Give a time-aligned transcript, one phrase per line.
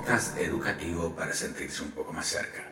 [0.00, 2.66] podcast educativo para sentirse un poco más cerca.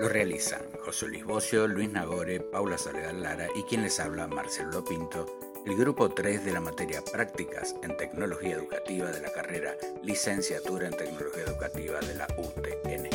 [0.00, 4.84] Lo realizan José Luis Bocio, Luis Nagore, Paula Soledad Lara y quien les habla, Marcelo
[4.84, 5.26] Pinto,
[5.64, 10.96] el grupo 3 de la materia Prácticas en Tecnología Educativa de la carrera Licenciatura en
[10.96, 13.10] Tecnología Educativa de la UTN.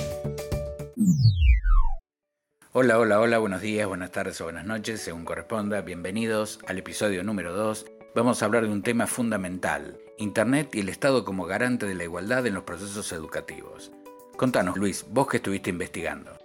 [2.72, 5.82] Hola, hola, hola, buenos días, buenas tardes o buenas noches, según corresponda.
[5.82, 7.86] Bienvenidos al episodio número 2.
[8.14, 12.04] Vamos a hablar de un tema fundamental, Internet y el Estado como garante de la
[12.04, 13.94] igualdad en los procesos educativos.
[14.36, 16.41] Contanos, Luis, vos que estuviste investigando.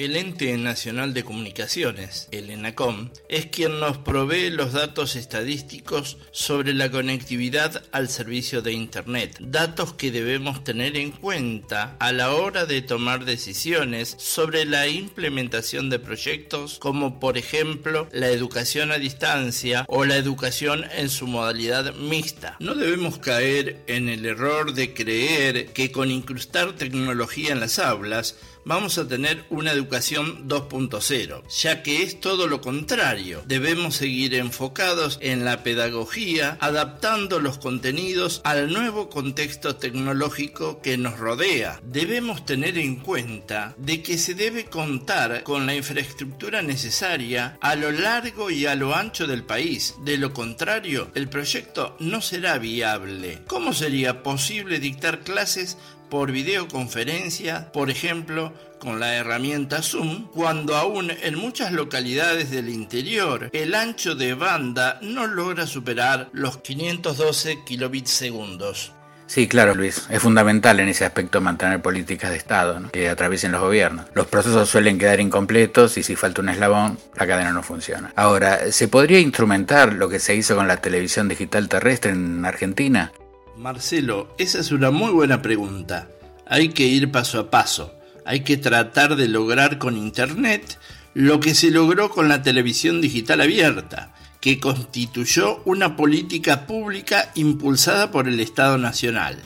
[0.00, 6.72] El Ente Nacional de Comunicaciones, el ENACOM, es quien nos provee los datos estadísticos sobre
[6.72, 12.64] la conectividad al servicio de Internet, datos que debemos tener en cuenta a la hora
[12.64, 19.84] de tomar decisiones sobre la implementación de proyectos como por ejemplo la educación a distancia
[19.86, 22.56] o la educación en su modalidad mixta.
[22.58, 28.36] No debemos caer en el error de creer que con incrustar tecnología en las aulas
[28.64, 33.42] vamos a tener una educación 2.0, ya que es todo lo contrario.
[33.46, 41.18] Debemos seguir enfocados en la pedagogía, adaptando los contenidos al nuevo contexto tecnológico que nos
[41.18, 41.80] rodea.
[41.84, 47.90] Debemos tener en cuenta de que se debe contar con la infraestructura necesaria a lo
[47.90, 49.94] largo y a lo ancho del país.
[50.04, 53.42] De lo contrario, el proyecto no será viable.
[53.46, 55.76] ¿Cómo sería posible dictar clases
[56.10, 63.48] por videoconferencia, por ejemplo, con la herramienta Zoom, cuando aún en muchas localidades del interior
[63.52, 68.92] el ancho de banda no logra superar los 512 kilobits segundos.
[69.30, 70.06] Sí, claro, Luis.
[70.10, 74.06] Es fundamental en ese aspecto mantener políticas de Estado que atraviesen los gobiernos.
[74.12, 78.12] Los procesos suelen quedar incompletos y si falta un eslabón, la cadena no funciona.
[78.16, 83.12] Ahora, ¿se podría instrumentar lo que se hizo con la televisión digital terrestre en Argentina?
[83.56, 86.08] Marcelo, esa es una muy buena pregunta.
[86.46, 87.94] Hay que ir paso a paso.
[88.24, 90.78] Hay que tratar de lograr con Internet
[91.14, 98.10] lo que se logró con la televisión digital abierta, que constituyó una política pública impulsada
[98.10, 99.38] por el Estado Nacional.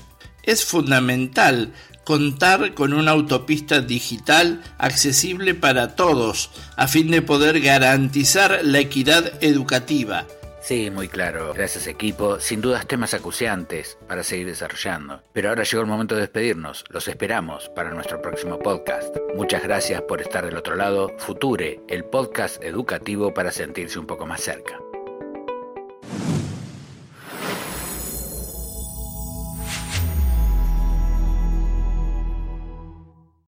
[0.42, 1.72] Es fundamental
[2.04, 9.32] contar con una autopista digital accesible para todos, a fin de poder garantizar la equidad
[9.42, 10.26] educativa,
[10.64, 11.52] Sí, muy claro.
[11.52, 12.40] Gracias equipo.
[12.40, 15.22] Sin dudas temas acuciantes para seguir desarrollando.
[15.34, 16.86] Pero ahora llegó el momento de despedirnos.
[16.88, 19.14] Los esperamos para nuestro próximo podcast.
[19.34, 21.12] Muchas gracias por estar del otro lado.
[21.18, 24.80] Future, el podcast educativo para sentirse un poco más cerca.